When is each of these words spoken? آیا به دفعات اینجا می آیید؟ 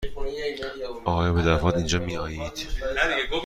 آیا 1.05 1.33
به 1.33 1.41
دفعات 1.41 1.75
اینجا 1.75 1.99
می 1.99 2.17
آیید؟ 2.17 2.67